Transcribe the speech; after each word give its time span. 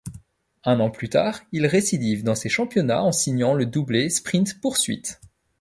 Un 0.63 0.79
an 0.79 0.89
plus 0.89 1.09
tard, 1.09 1.41
il 1.51 1.67
récidive 1.67 2.23
dans 2.23 2.33
ces 2.33 2.49
championnats 2.49 3.03
en 3.03 3.11
signant 3.11 3.53
le 3.53 3.67
doublé 3.67 4.09
sprint-poursuite. 4.09 5.21